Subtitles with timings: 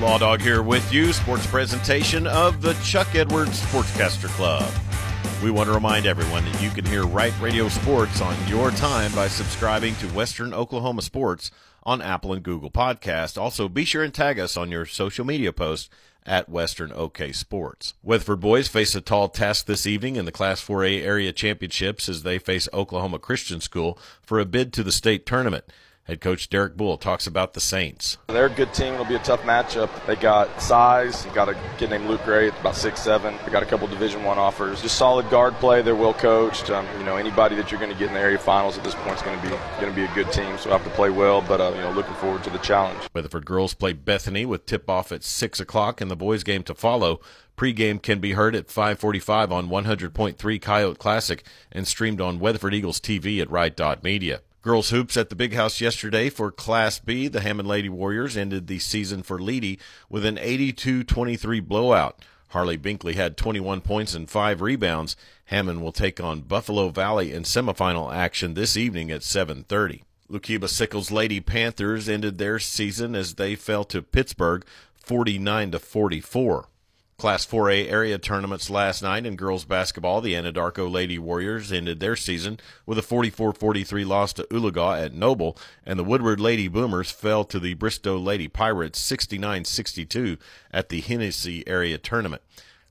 [0.00, 4.70] Law Dog here with you, sports presentation of the Chuck Edwards Sportscaster Club.
[5.42, 9.10] We want to remind everyone that you can hear Right Radio Sports on your time
[9.14, 11.50] by subscribing to Western Oklahoma Sports
[11.82, 13.40] on Apple and Google Podcast.
[13.40, 15.88] Also, be sure and tag us on your social media posts
[16.26, 17.94] at Western OK Sports.
[18.02, 22.22] Weatherford boys face a tall task this evening in the Class 4A area championships as
[22.22, 25.64] they face Oklahoma Christian School for a bid to the state tournament.
[26.06, 28.16] Head coach Derek Bull talks about the Saints.
[28.28, 28.94] They're a good team.
[28.94, 29.90] It'll be a tough matchup.
[30.06, 31.26] They got size.
[31.34, 33.36] Got a kid named Luke Gray, about six seven.
[33.44, 34.80] They got a couple Division One offers.
[34.80, 35.82] Just solid guard play.
[35.82, 36.70] They're well coached.
[36.70, 38.94] Um, you know, anybody that you're going to get in the area finals at this
[38.94, 39.48] point is going to be
[39.80, 40.56] going to be a good team.
[40.58, 41.42] So we have to play well.
[41.42, 43.00] But uh, you know, looking forward to the challenge.
[43.12, 46.74] Weatherford girls play Bethany with tip off at six o'clock, and the boys game to
[46.74, 47.20] follow.
[47.56, 53.00] Pregame can be heard at 5:45 on 100.3 Coyote Classic and streamed on Weatherford Eagles
[53.00, 54.42] TV at Right Dot Media.
[54.66, 57.28] Girls hoops at the Big House yesterday for Class B.
[57.28, 59.78] The Hammond Lady Warriors ended the season for Leedey
[60.10, 62.18] with an 82-23 blowout.
[62.48, 65.14] Harley Binkley had 21 points and 5 rebounds.
[65.44, 70.02] Hammond will take on Buffalo Valley in semifinal action this evening at 7:30.
[70.28, 76.66] Lookeba Sickles Lady Panthers ended their season as they fell to Pittsburgh 49 to 44.
[77.18, 82.14] Class 4A area tournaments last night in girls basketball, the Anadarko Lady Warriors ended their
[82.14, 85.56] season with a 44-43 loss to Oologah at Noble,
[85.86, 90.38] and the Woodward Lady Boomers fell to the Bristow Lady Pirates 69-62
[90.70, 92.42] at the Hennessey area tournament.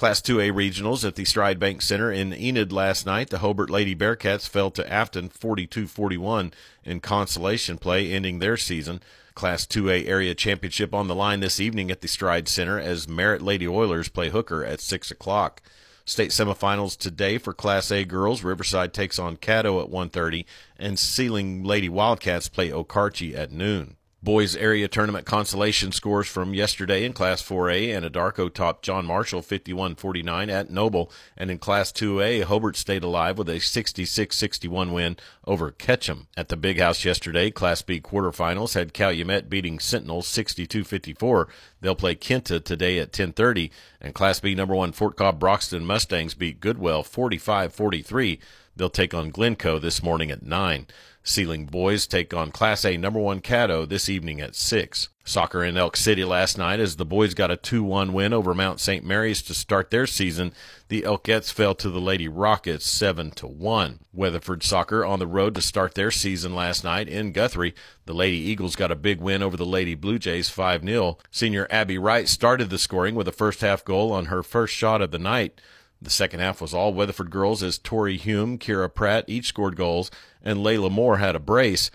[0.00, 3.28] Class 2A regionals at the Stride Bank Center in Enid last night.
[3.28, 9.02] The Hobart Lady Bearcats fell to Afton 42-41 in consolation play, ending their season.
[9.34, 13.42] Class 2A area championship on the line this evening at the Stride Center as Merritt
[13.42, 15.60] Lady Oilers play Hooker at 6 o'clock.
[16.06, 18.42] State semifinals today for Class A girls.
[18.42, 20.46] Riverside takes on Caddo at 1.30,
[20.78, 23.96] and Seiling Lady Wildcats play Okarche at noon.
[24.22, 27.96] Boys area tournament consolation scores from yesterday in Class 4A.
[27.96, 33.38] and Anadarko topped John Marshall 51-49 at Noble, and in Class 2A, Hobart stayed alive
[33.38, 35.16] with a 66-61 win
[35.46, 36.26] over Ketchum.
[36.36, 41.46] At the Big House yesterday, Class B quarterfinals had Calumet beating Sentinel 62-54.
[41.80, 43.70] They'll play Kinta today at 10:30,
[44.02, 48.38] and Class B number 1 Fort Cobb Broxton Mustangs beat Goodwell 45-43.
[48.80, 50.86] They'll take on Glencoe this morning at 9.
[51.22, 55.10] Seiling boys take on Class A number one Caddo this evening at 6.
[55.22, 58.80] Soccer in Elk City last night as the boys got a 2-1 win over Mount
[58.80, 59.04] St.
[59.04, 60.54] Mary's to start their season.
[60.88, 63.98] The Elkettes fell to the Lady Rockets 7 to 1.
[64.14, 67.74] Weatherford Soccer on the road to start their season last night in Guthrie.
[68.06, 71.18] The Lady Eagles got a big win over the Lady Blue Jays 5-0.
[71.30, 75.02] Senior Abby Wright started the scoring with a first half goal on her first shot
[75.02, 75.60] of the night.
[76.02, 80.10] The second half was all Weatherford girls as Tori Hume, Kira Pratt each scored goals,
[80.42, 81.90] and Layla Moore had a brace.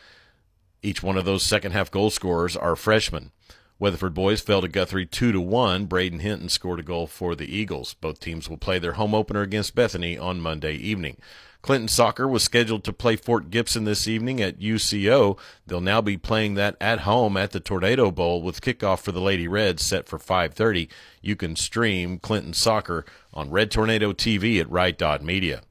[0.84, 3.32] Each one of those second half goal scorers are freshmen.
[3.78, 5.86] Weatherford boys fell to Guthrie 2 to 1.
[5.86, 7.94] Braden Hinton scored a goal for the Eagles.
[7.96, 11.18] Both teams will play their home opener against Bethany on Monday evening.
[11.66, 15.36] Clinton Soccer was scheduled to play Fort Gibson this evening at UCO.
[15.66, 19.20] They'll now be playing that at home at the Tornado Bowl with kickoff for the
[19.20, 20.88] Lady Reds set for 5:30.
[21.24, 25.64] You can stream Clinton Soccer on Red Tornado TV at Right Media.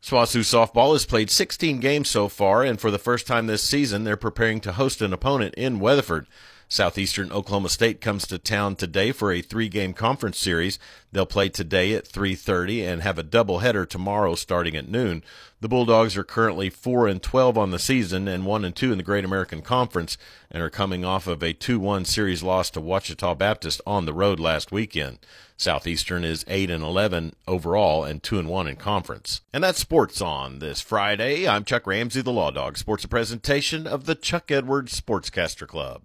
[0.00, 4.04] SWOSU softball has played 16 games so far, and for the first time this season,
[4.04, 6.28] they're preparing to host an opponent in Weatherford.
[6.68, 10.78] Southeastern Oklahoma State comes to town today for a three-game conference series.
[11.12, 15.22] They'll play today at 3:30 and have a doubleheader tomorrow starting at noon.
[15.60, 18.98] The Bulldogs are currently 4 and 12 on the season and 1 and 2 in
[18.98, 20.18] the Great American Conference
[20.50, 24.40] and are coming off of a 2-1 series loss to Ouachita Baptist on the road
[24.40, 25.18] last weekend.
[25.56, 29.40] Southeastern is 8 and 11 overall and 2 and 1 in conference.
[29.52, 31.48] And that's sports on this Friday.
[31.48, 32.76] I'm Chuck Ramsey, the Law Dog.
[32.76, 36.02] Sports a presentation of the Chuck Edwards Sportscaster Club.